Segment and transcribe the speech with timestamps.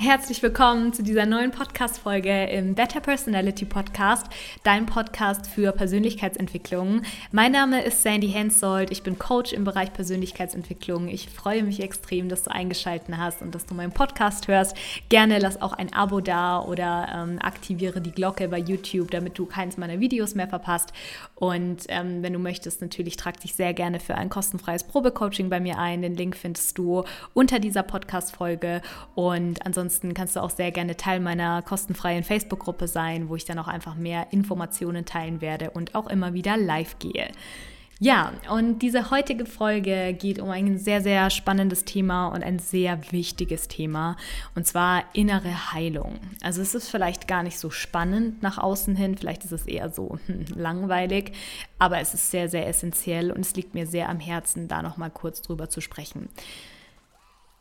[0.00, 4.28] Herzlich willkommen zu dieser neuen Podcast-Folge im Better Personality Podcast,
[4.62, 7.02] dein Podcast für Persönlichkeitsentwicklung.
[7.32, 11.08] Mein Name ist Sandy Hensoldt, ich bin Coach im Bereich Persönlichkeitsentwicklung.
[11.08, 14.76] Ich freue mich extrem, dass du eingeschaltet hast und dass du meinen Podcast hörst.
[15.08, 19.46] Gerne lass auch ein Abo da oder ähm, aktiviere die Glocke bei YouTube, damit du
[19.46, 20.92] keins meiner Videos mehr verpasst.
[21.34, 25.58] Und ähm, wenn du möchtest, natürlich trag dich sehr gerne für ein kostenfreies Probecoaching bei
[25.58, 26.02] mir ein.
[26.02, 27.02] Den Link findest du
[27.34, 28.80] unter dieser Podcast-Folge.
[29.16, 33.46] Und ansonsten ansonsten kannst du auch sehr gerne Teil meiner kostenfreien Facebook-Gruppe sein, wo ich
[33.46, 37.28] dann auch einfach mehr Informationen teilen werde und auch immer wieder live gehe.
[37.98, 43.00] Ja, und diese heutige Folge geht um ein sehr, sehr spannendes Thema und ein sehr
[43.12, 44.18] wichtiges Thema,
[44.54, 46.18] und zwar innere Heilung.
[46.42, 49.88] Also es ist vielleicht gar nicht so spannend nach außen hin, vielleicht ist es eher
[49.88, 50.18] so
[50.54, 51.32] langweilig,
[51.78, 55.10] aber es ist sehr, sehr essentiell und es liegt mir sehr am Herzen, da nochmal
[55.10, 56.28] kurz drüber zu sprechen.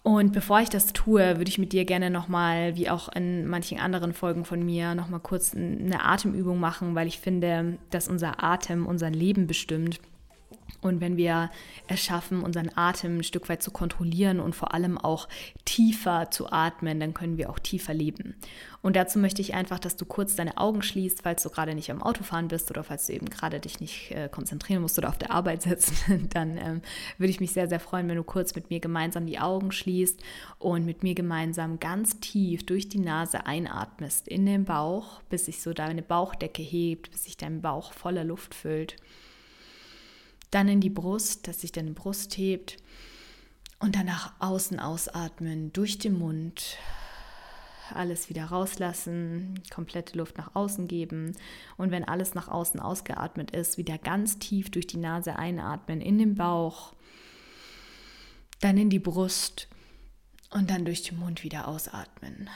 [0.03, 3.79] Und bevor ich das tue, würde ich mit dir gerne nochmal, wie auch in manchen
[3.79, 8.85] anderen Folgen von mir, nochmal kurz eine Atemübung machen, weil ich finde, dass unser Atem
[8.85, 9.99] unser Leben bestimmt.
[10.81, 11.49] Und wenn wir
[11.87, 15.27] es schaffen, unseren Atem ein Stück weit zu kontrollieren und vor allem auch
[15.65, 18.35] tiefer zu atmen, dann können wir auch tiefer leben.
[18.83, 21.89] Und dazu möchte ich einfach, dass du kurz deine Augen schließt, falls du gerade nicht
[21.89, 25.17] am Autofahren bist oder falls du eben gerade dich nicht äh, konzentrieren musst oder auf
[25.17, 25.93] der Arbeit sitzt,
[26.29, 26.81] dann ähm,
[27.17, 30.21] würde ich mich sehr, sehr freuen, wenn du kurz mit mir gemeinsam die Augen schließt
[30.59, 35.61] und mit mir gemeinsam ganz tief durch die Nase einatmest in den Bauch, bis sich
[35.61, 38.95] so deine Bauchdecke hebt, bis sich dein Bauch voller Luft füllt.
[40.51, 42.77] Dann in die Brust, dass sich deine Brust hebt.
[43.79, 46.77] Und dann nach außen ausatmen, durch den Mund.
[47.93, 51.35] Alles wieder rauslassen, komplette Luft nach außen geben.
[51.77, 56.17] Und wenn alles nach außen ausgeatmet ist, wieder ganz tief durch die Nase einatmen, in
[56.17, 56.93] den Bauch,
[58.59, 59.67] dann in die Brust
[60.51, 62.49] und dann durch den Mund wieder ausatmen.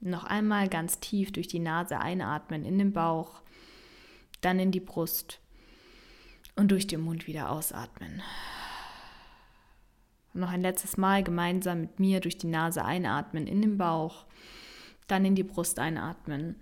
[0.00, 3.40] Noch einmal ganz tief durch die Nase einatmen, in den Bauch
[4.40, 5.40] dann in die Brust
[6.56, 8.22] und durch den Mund wieder ausatmen.
[10.34, 14.26] Und noch ein letztes Mal gemeinsam mit mir durch die Nase einatmen in den Bauch,
[15.06, 16.56] dann in die Brust einatmen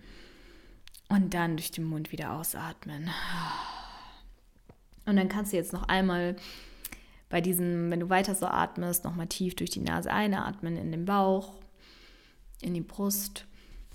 [1.08, 3.10] und dann durch den Mund wieder ausatmen.
[5.06, 6.36] Und dann kannst du jetzt noch einmal
[7.28, 11.04] bei diesem, wenn du weiter so atmest, nochmal tief durch die Nase einatmen in den
[11.04, 11.60] Bauch,
[12.60, 13.46] in die Brust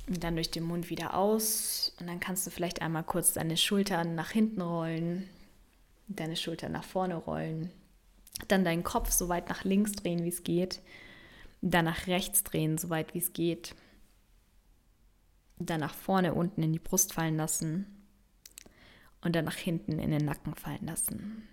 [0.09, 1.93] und dann durch den Mund wieder aus.
[1.99, 5.29] Und dann kannst du vielleicht einmal kurz deine Schultern nach hinten rollen,
[6.07, 7.71] deine Schultern nach vorne rollen.
[8.47, 10.81] Dann deinen Kopf so weit nach links drehen, wie es geht.
[11.61, 13.75] Dann nach rechts drehen, so weit wie es geht.
[15.59, 17.85] Dann nach vorne unten in die Brust fallen lassen.
[19.21, 21.47] Und dann nach hinten in den Nacken fallen lassen.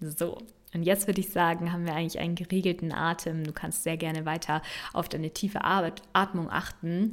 [0.00, 0.38] So,
[0.74, 3.44] und jetzt würde ich sagen, haben wir eigentlich einen geregelten Atem.
[3.44, 4.62] Du kannst sehr gerne weiter
[4.94, 7.12] auf deine tiefe Atmung achten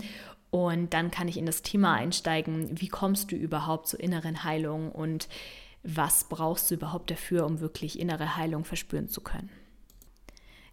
[0.51, 4.91] und dann kann ich in das Thema einsteigen, wie kommst du überhaupt zur inneren Heilung
[4.91, 5.27] und
[5.83, 9.49] was brauchst du überhaupt dafür, um wirklich innere Heilung verspüren zu können.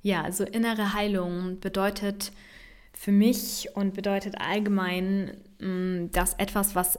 [0.02, 2.32] Ja, also innere Heilung bedeutet
[2.92, 6.98] für mich und bedeutet allgemein, mm, dass etwas, was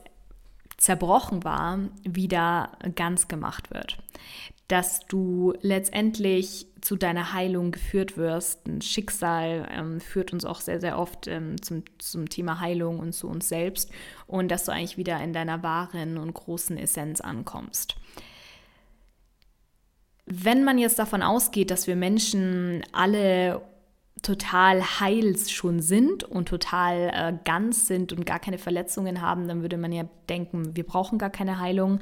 [0.77, 3.97] zerbrochen war, wieder ganz gemacht wird
[4.67, 8.67] dass du letztendlich zu deiner Heilung geführt wirst.
[8.67, 13.13] Ein Schicksal ähm, führt uns auch sehr, sehr oft ähm, zum, zum Thema Heilung und
[13.13, 13.91] zu uns selbst
[14.25, 17.95] und dass du eigentlich wieder in deiner wahren und großen Essenz ankommst.
[20.25, 23.61] Wenn man jetzt davon ausgeht, dass wir Menschen alle
[24.21, 29.61] total heil schon sind und total äh, ganz sind und gar keine Verletzungen haben, dann
[29.61, 31.99] würde man ja denken, wir brauchen gar keine Heilung.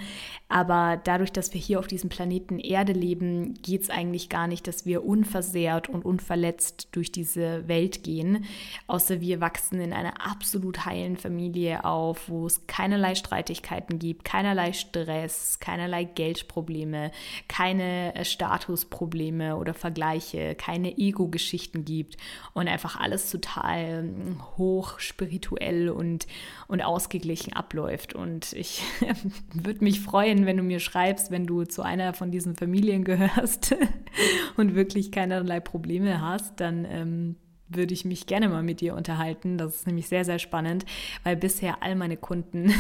[0.48, 4.68] Aber dadurch, dass wir hier auf diesem Planeten Erde leben, geht es eigentlich gar nicht,
[4.68, 8.46] dass wir unversehrt und unverletzt durch diese Welt gehen.
[8.88, 14.74] Außer wir wachsen in einer absolut heilen Familie auf, wo es keinerlei Streitigkeiten gibt, keinerlei
[14.74, 17.12] Stress, keinerlei Geldprobleme,
[17.47, 22.18] keine äh, Statusprobleme oder Vergleiche, keine Ego-Geschichten gibt gibt
[22.54, 26.28] und einfach alles total hm, hoch spirituell und,
[26.68, 28.14] und ausgeglichen abläuft.
[28.14, 28.84] Und ich
[29.53, 33.76] würde mich freuen, wenn du mir schreibst, wenn du zu einer von diesen Familien gehörst
[34.58, 37.35] und wirklich keinerlei Probleme hast, dann ähm,
[37.68, 39.58] würde ich mich gerne mal mit dir unterhalten.
[39.58, 40.85] Das ist nämlich sehr, sehr spannend,
[41.24, 42.72] weil bisher all meine Kunden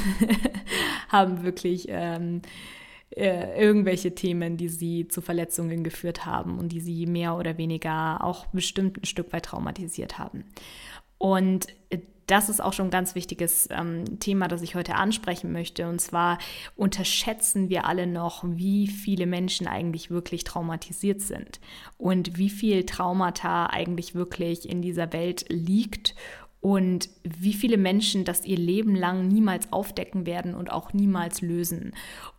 [1.09, 2.41] haben wirklich ähm,
[3.15, 8.23] äh, irgendwelche Themen, die sie zu Verletzungen geführt haben und die sie mehr oder weniger
[8.23, 10.43] auch bestimmt ein Stück weit traumatisiert haben.
[11.17, 15.51] Und äh, das ist auch schon ein ganz wichtiges ähm, Thema, das ich heute ansprechen
[15.51, 15.87] möchte.
[15.87, 16.39] Und zwar
[16.75, 21.59] unterschätzen wir alle noch, wie viele Menschen eigentlich wirklich traumatisiert sind
[21.97, 26.15] und wie viel Traumata eigentlich wirklich in dieser Welt liegt
[26.61, 31.93] und wie viele Menschen das ihr Leben lang niemals aufdecken werden und auch niemals lösen.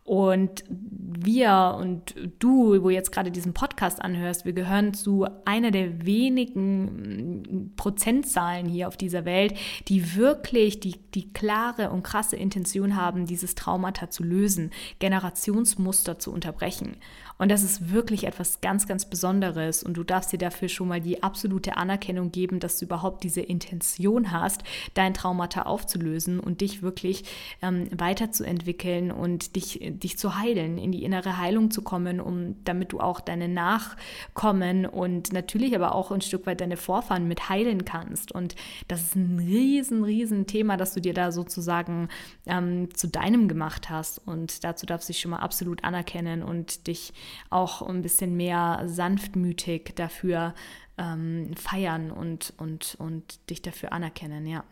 [0.07, 6.05] Und wir und du, wo jetzt gerade diesen Podcast anhörst, wir gehören zu einer der
[6.05, 9.53] wenigen mm, Prozentzahlen hier auf dieser Welt,
[9.89, 16.31] die wirklich die, die klare und krasse Intention haben, dieses Traumata zu lösen, Generationsmuster zu
[16.31, 16.95] unterbrechen.
[17.37, 19.83] Und das ist wirklich etwas ganz, ganz Besonderes.
[19.83, 23.41] Und du darfst dir dafür schon mal die absolute Anerkennung geben, dass du überhaupt diese
[23.41, 24.63] Intention hast,
[24.93, 27.25] dein Traumata aufzulösen und dich wirklich
[27.61, 32.91] ähm, weiterzuentwickeln und dich, dich zu heilen, in die innere Heilung zu kommen, um damit
[32.91, 37.85] du auch deine Nachkommen und natürlich aber auch ein Stück weit deine Vorfahren mit heilen
[37.85, 38.31] kannst.
[38.31, 38.55] Und
[38.87, 42.09] das ist ein riesen, riesen Thema, das du dir da sozusagen
[42.45, 44.19] ähm, zu deinem gemacht hast.
[44.25, 47.13] Und dazu darfst du dich schon mal absolut anerkennen und dich
[47.49, 50.53] auch ein bisschen mehr sanftmütig dafür
[50.97, 54.63] ähm, feiern und, und, und dich dafür anerkennen, ja.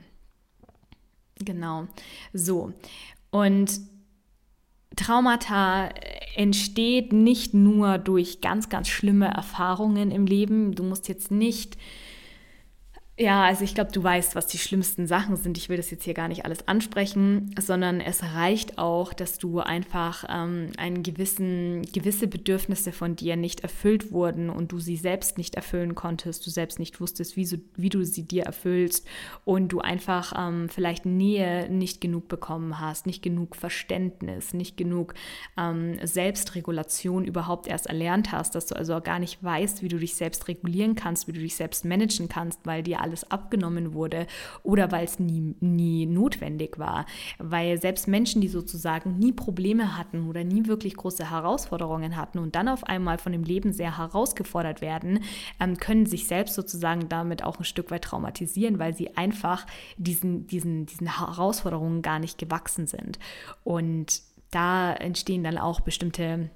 [1.39, 1.87] Genau.
[2.33, 2.73] So.
[3.31, 3.79] Und
[4.95, 5.89] Traumata
[6.35, 10.75] entsteht nicht nur durch ganz, ganz schlimme Erfahrungen im Leben.
[10.75, 11.77] Du musst jetzt nicht
[13.17, 15.57] ja, also ich glaube, du weißt, was die schlimmsten Sachen sind.
[15.57, 19.61] Ich will das jetzt hier gar nicht alles ansprechen, sondern es reicht auch, dass du
[19.61, 25.37] einfach ähm, einen gewissen, gewisse Bedürfnisse von dir nicht erfüllt wurden und du sie selbst
[25.37, 29.07] nicht erfüllen konntest, du selbst nicht wusstest, wie, so, wie du sie dir erfüllst
[29.45, 35.13] und du einfach ähm, vielleicht Nähe nicht genug bekommen hast, nicht genug Verständnis, nicht genug
[35.57, 40.15] ähm, Selbstregulation überhaupt erst erlernt hast, dass du also gar nicht weißt, wie du dich
[40.15, 44.27] selbst regulieren kannst, wie du dich selbst managen kannst, weil dir alles abgenommen wurde
[44.63, 47.05] oder weil es nie, nie notwendig war.
[47.37, 52.55] Weil selbst Menschen, die sozusagen nie Probleme hatten oder nie wirklich große Herausforderungen hatten und
[52.55, 55.19] dann auf einmal von dem Leben sehr herausgefordert werden,
[55.59, 59.65] ähm, können sich selbst sozusagen damit auch ein Stück weit traumatisieren, weil sie einfach
[59.97, 63.19] diesen, diesen, diesen Herausforderungen gar nicht gewachsen sind.
[63.63, 66.49] Und da entstehen dann auch bestimmte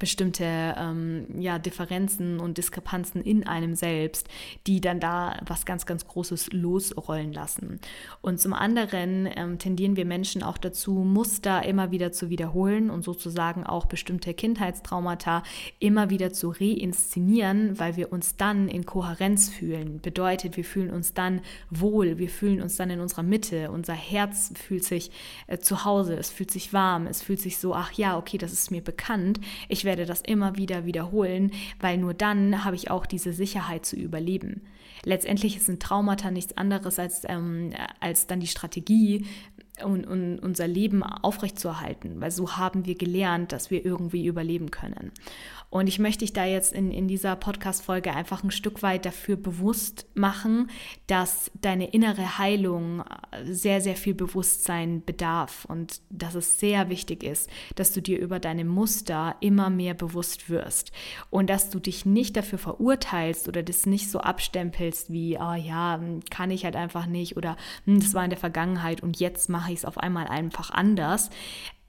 [0.00, 4.28] bestimmte ähm, ja, Differenzen und Diskrepanzen in einem selbst,
[4.66, 7.78] die dann da was ganz, ganz Großes losrollen lassen.
[8.22, 13.04] Und zum anderen ähm, tendieren wir Menschen auch dazu, Muster immer wieder zu wiederholen und
[13.04, 15.42] sozusagen auch bestimmte Kindheitstraumata
[15.78, 20.00] immer wieder zu reinszenieren, weil wir uns dann in Kohärenz fühlen.
[20.00, 24.50] Bedeutet, wir fühlen uns dann wohl, wir fühlen uns dann in unserer Mitte, unser Herz
[24.56, 25.10] fühlt sich
[25.46, 28.54] äh, zu Hause, es fühlt sich warm, es fühlt sich so, ach ja, okay, das
[28.54, 31.50] ist mir bekannt, ich werde werde das immer wieder wiederholen,
[31.80, 34.62] weil nur dann habe ich auch diese Sicherheit zu überleben.
[35.04, 39.26] Letztendlich sind Traumata nichts anderes als, ähm, als dann die Strategie,
[39.84, 45.12] und, und unser Leben aufrechtzuerhalten, weil so haben wir gelernt, dass wir irgendwie überleben können.
[45.70, 49.36] Und ich möchte dich da jetzt in, in dieser Podcast-Folge einfach ein Stück weit dafür
[49.36, 50.68] bewusst machen,
[51.06, 53.04] dass deine innere Heilung
[53.44, 58.40] sehr, sehr viel Bewusstsein bedarf und dass es sehr wichtig ist, dass du dir über
[58.40, 60.90] deine Muster immer mehr bewusst wirst
[61.30, 66.00] und dass du dich nicht dafür verurteilst oder das nicht so abstempelst wie, oh ja,
[66.30, 69.69] kann ich halt einfach nicht oder hm, das war in der Vergangenheit und jetzt mache
[69.70, 71.30] ich es auf einmal einfach anders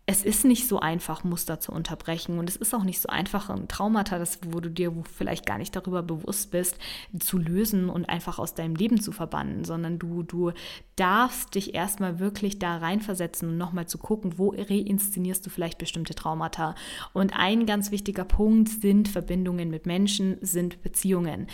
[0.07, 3.49] es ist nicht so einfach, Muster zu unterbrechen und es ist auch nicht so einfach,
[3.49, 6.77] ein Traumata, das, wo du dir vielleicht gar nicht darüber bewusst bist,
[7.19, 10.51] zu lösen und einfach aus deinem Leben zu verbannen, sondern du, du
[10.95, 16.15] darfst dich erstmal wirklich da reinversetzen und nochmal zu gucken, wo reinszenierst du vielleicht bestimmte
[16.15, 16.75] Traumata.
[17.13, 21.47] Und ein ganz wichtiger Punkt sind Verbindungen mit Menschen, sind Beziehungen.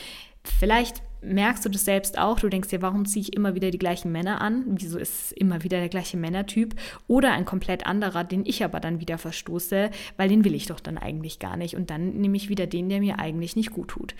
[0.43, 3.77] Vielleicht merkst du das selbst auch, du denkst dir, warum ziehe ich immer wieder die
[3.77, 4.63] gleichen Männer an?
[4.67, 6.75] Wieso ist es immer wieder der gleiche Männertyp?
[7.07, 10.79] Oder ein komplett anderer, den ich aber dann wieder verstoße, weil den will ich doch
[10.79, 11.75] dann eigentlich gar nicht.
[11.75, 14.15] Und dann nehme ich wieder den, der mir eigentlich nicht gut tut.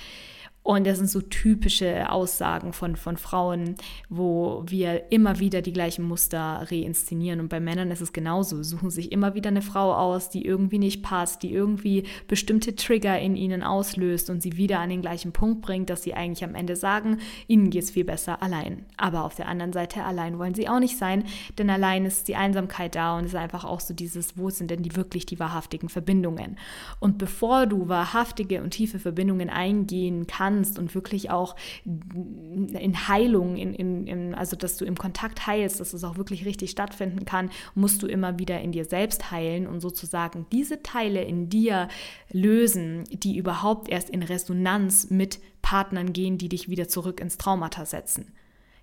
[0.67, 3.75] Und das sind so typische Aussagen von, von Frauen,
[4.09, 7.39] wo wir immer wieder die gleichen Muster reinszenieren.
[7.39, 8.61] Und bei Männern ist es genauso.
[8.63, 13.17] Suchen sich immer wieder eine Frau aus, die irgendwie nicht passt, die irgendwie bestimmte Trigger
[13.17, 16.53] in ihnen auslöst und sie wieder an den gleichen Punkt bringt, dass sie eigentlich am
[16.53, 18.83] Ende sagen, ihnen geht es viel besser allein.
[18.97, 21.23] Aber auf der anderen Seite, allein wollen sie auch nicht sein,
[21.57, 24.69] denn allein ist die Einsamkeit da und es ist einfach auch so dieses, wo sind
[24.69, 26.57] denn die wirklich die wahrhaftigen Verbindungen?
[26.99, 33.57] Und bevor du wahrhaftige und tiefe Verbindungen eingehen kannst, kannst und wirklich auch in Heilung,
[33.57, 37.25] in, in, in, also dass du im Kontakt heilst, dass es auch wirklich richtig stattfinden
[37.25, 41.87] kann, musst du immer wieder in dir selbst heilen und sozusagen diese Teile in dir
[42.31, 47.85] lösen, die überhaupt erst in Resonanz mit Partnern gehen, die dich wieder zurück ins Traumata
[47.85, 48.33] setzen.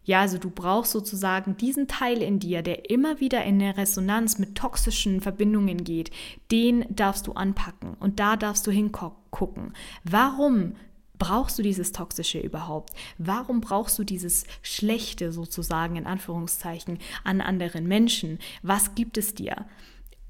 [0.06, 4.38] Ja, also du brauchst sozusagen diesen Teil in dir, der immer wieder in eine Resonanz
[4.38, 6.10] mit toxischen Verbindungen geht,
[6.52, 9.72] den darfst du anpacken und da darfst du hingucken.
[10.04, 10.74] Warum
[11.18, 12.92] brauchst du dieses Toxische überhaupt?
[13.18, 18.38] Warum brauchst du dieses Schlechte sozusagen in Anführungszeichen an anderen Menschen?
[18.62, 19.66] Was gibt es dir?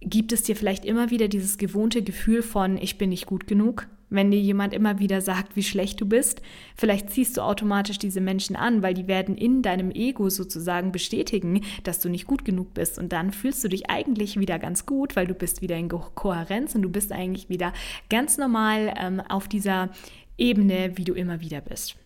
[0.01, 3.87] Gibt es dir vielleicht immer wieder dieses gewohnte Gefühl von, ich bin nicht gut genug?
[4.11, 6.43] Wenn dir jemand immer wieder sagt, wie schlecht du bist,
[6.77, 11.63] vielleicht ziehst du automatisch diese Menschen an, weil die werden in deinem Ego sozusagen bestätigen,
[11.83, 12.99] dass du nicht gut genug bist.
[12.99, 16.75] Und dann fühlst du dich eigentlich wieder ganz gut, weil du bist wieder in Kohärenz
[16.75, 17.73] und du bist eigentlich wieder
[18.11, 19.89] ganz normal ähm, auf dieser
[20.37, 21.97] Ebene, wie du immer wieder bist.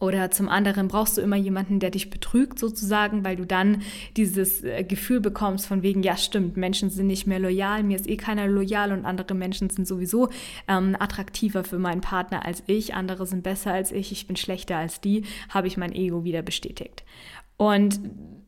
[0.00, 3.82] Oder zum anderen brauchst du immer jemanden, der dich betrügt sozusagen, weil du dann
[4.16, 8.08] dieses äh, Gefühl bekommst von wegen, ja stimmt, Menschen sind nicht mehr loyal, mir ist
[8.08, 10.28] eh keiner loyal und andere Menschen sind sowieso
[10.68, 14.76] ähm, attraktiver für meinen Partner als ich, andere sind besser als ich, ich bin schlechter
[14.76, 17.04] als die, habe ich mein Ego wieder bestätigt.
[17.56, 18.00] Und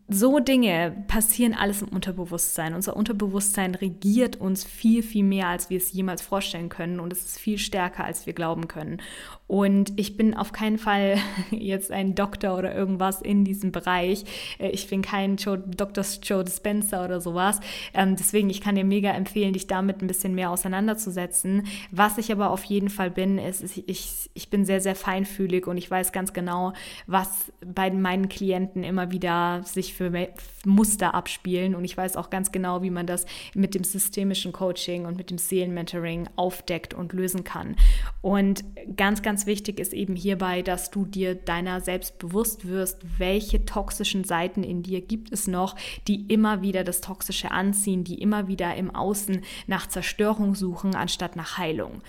[0.08, 2.74] so Dinge passieren alles im Unterbewusstsein.
[2.74, 7.00] Unser Unterbewusstsein regiert uns viel, viel mehr, als wir es jemals vorstellen können.
[7.00, 9.02] Und es ist viel stärker, als wir glauben können.
[9.48, 11.18] Und ich bin auf keinen Fall
[11.50, 14.24] jetzt ein Doktor oder irgendwas in diesem Bereich.
[14.58, 16.04] Äh, ich bin kein Joe, Dr.
[16.22, 17.58] Joe Dispenser oder sowas.
[17.92, 21.66] Ähm, deswegen, ich kann dir mega empfehlen, dich damit ein bisschen mehr auseinanderzusetzen.
[21.90, 25.76] Was ich aber auf jeden Fall bin, ist, ich, ich bin sehr, sehr feinfühlig und
[25.76, 26.72] ich weiß ganz genau,
[27.08, 30.28] was bei meinen Klienten immer wieder sich für
[30.64, 31.74] Muster abspielen.
[31.74, 35.30] Und ich weiß auch ganz genau, wie man das mit dem systemischen Coaching und mit
[35.30, 37.76] dem Seelenmentoring aufdeckt und lösen kann.
[38.20, 38.64] Und
[38.96, 44.24] ganz, ganz wichtig ist eben hierbei, dass du dir deiner selbst bewusst wirst, welche toxischen
[44.24, 45.76] Seiten in dir gibt es noch,
[46.06, 51.36] die immer wieder das Toxische anziehen, die immer wieder im Außen nach Zerstörung suchen, anstatt
[51.36, 52.02] nach Heilung.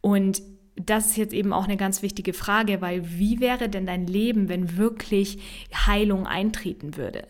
[0.00, 0.42] Und
[0.84, 4.48] das ist jetzt eben auch eine ganz wichtige Frage, weil wie wäre denn dein Leben,
[4.48, 5.38] wenn wirklich
[5.74, 7.26] Heilung eintreten würde?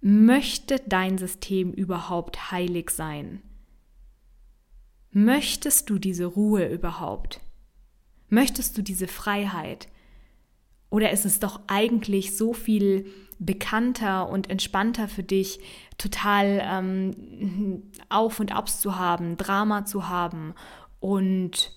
[0.00, 3.42] Möchte dein System überhaupt heilig sein?
[5.10, 7.40] Möchtest du diese Ruhe überhaupt?
[8.28, 9.88] Möchtest du diese Freiheit?
[10.90, 13.06] Oder ist es doch eigentlich so viel
[13.38, 15.60] bekannter und entspannter für dich,
[15.98, 20.54] total ähm, Auf und Abs zu haben, Drama zu haben
[21.00, 21.72] und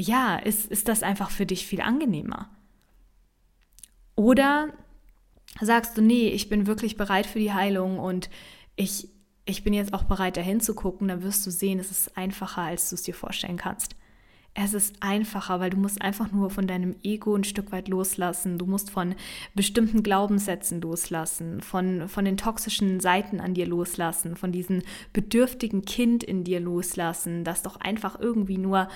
[0.00, 2.48] ja, ist, ist das einfach für dich viel angenehmer?
[4.16, 4.68] Oder
[5.60, 8.30] sagst du, nee, ich bin wirklich bereit für die Heilung und
[8.76, 9.08] ich,
[9.44, 12.62] ich bin jetzt auch bereit, dahin zu gucken, dann wirst du sehen, es ist einfacher,
[12.62, 13.96] als du es dir vorstellen kannst.
[14.52, 18.58] Es ist einfacher, weil du musst einfach nur von deinem Ego ein Stück weit loslassen.
[18.58, 19.14] Du musst von
[19.54, 26.24] bestimmten Glaubenssätzen loslassen, von, von den toxischen Seiten an dir loslassen, von diesem bedürftigen Kind
[26.24, 28.88] in dir loslassen, das doch einfach irgendwie nur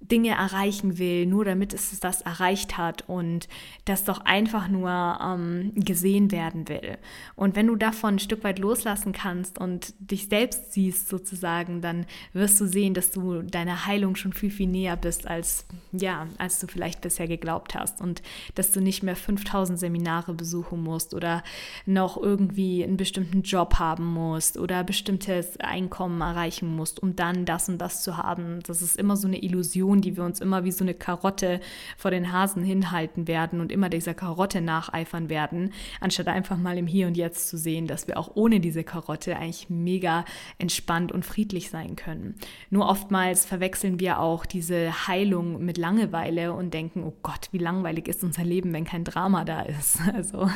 [0.00, 3.48] Dinge erreichen will, nur damit es das erreicht hat und
[3.86, 6.98] das doch einfach nur ähm, gesehen werden will.
[7.34, 12.06] Und wenn du davon ein Stück weit loslassen kannst und dich selbst siehst sozusagen, dann
[12.34, 16.60] wirst du sehen, dass du deiner Heilung schon viel, viel näher bist, als, ja, als
[16.60, 18.22] du vielleicht bisher geglaubt hast und
[18.54, 21.42] dass du nicht mehr 5000 Seminare besuchen musst oder
[21.86, 27.68] noch irgendwie einen bestimmten Job haben musst oder bestimmtes Einkommen erreichen musst, um dann das
[27.68, 28.60] und das zu haben.
[28.66, 31.60] Das ist immer so eine Illusion Illusion, die wir uns immer wie so eine Karotte
[31.96, 36.86] vor den Hasen hinhalten werden und immer dieser Karotte nacheifern werden, anstatt einfach mal im
[36.86, 40.24] Hier und Jetzt zu sehen, dass wir auch ohne diese Karotte eigentlich mega
[40.58, 42.34] entspannt und friedlich sein können.
[42.70, 48.08] Nur oftmals verwechseln wir auch diese Heilung mit Langeweile und denken, oh Gott, wie langweilig
[48.08, 49.98] ist unser Leben, wenn kein Drama da ist.
[50.16, 50.48] Also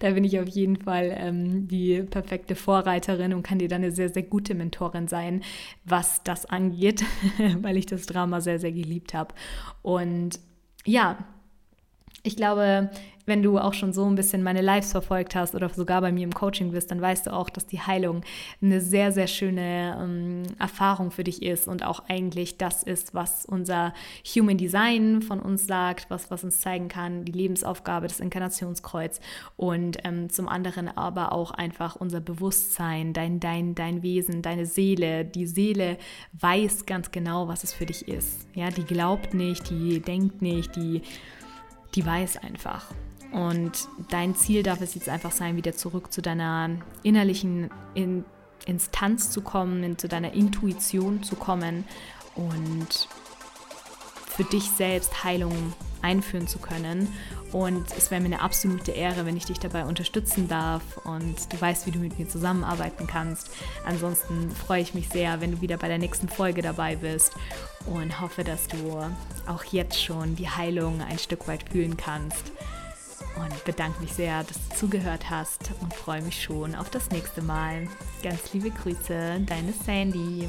[0.00, 3.92] da bin ich auf jeden Fall ähm, die perfekte Vorreiterin und kann dir dann eine
[3.92, 5.42] sehr, sehr gute Mentorin sein,
[5.84, 7.04] was das angeht,
[7.60, 9.34] weil ich das Drama sehr, sehr sehr geliebt habe.
[9.82, 10.38] Und
[10.84, 11.18] ja,
[12.26, 12.90] ich glaube,
[13.26, 16.24] wenn du auch schon so ein bisschen meine Lives verfolgt hast oder sogar bei mir
[16.24, 18.22] im Coaching bist, dann weißt du auch, dass die Heilung
[18.62, 23.44] eine sehr, sehr schöne ähm, Erfahrung für dich ist und auch eigentlich das ist, was
[23.44, 23.92] unser
[24.34, 29.20] Human Design von uns sagt, was, was uns zeigen kann, die Lebensaufgabe, das Inkarnationskreuz
[29.56, 35.24] und ähm, zum anderen aber auch einfach unser Bewusstsein, dein, dein, dein Wesen, deine Seele.
[35.24, 35.98] Die Seele
[36.32, 38.46] weiß ganz genau, was es für dich ist.
[38.54, 41.02] Ja, die glaubt nicht, die denkt nicht, die
[41.96, 42.84] die weiß einfach.
[43.32, 46.70] Und dein Ziel darf es jetzt einfach sein, wieder zurück zu deiner
[47.02, 48.24] innerlichen In
[48.66, 51.84] Instanz zu kommen, zu deiner Intuition zu kommen
[52.34, 53.08] und
[54.36, 57.12] für dich selbst Heilung einführen zu können.
[57.52, 61.60] Und es wäre mir eine absolute Ehre, wenn ich dich dabei unterstützen darf und du
[61.60, 63.50] weißt, wie du mit mir zusammenarbeiten kannst.
[63.84, 67.32] Ansonsten freue ich mich sehr, wenn du wieder bei der nächsten Folge dabei bist
[67.86, 69.00] und hoffe, dass du
[69.46, 72.52] auch jetzt schon die Heilung ein Stück weit fühlen kannst.
[73.36, 77.42] Und bedanke mich sehr, dass du zugehört hast und freue mich schon auf das nächste
[77.42, 77.86] Mal.
[78.22, 80.48] Ganz liebe Grüße, deine Sandy.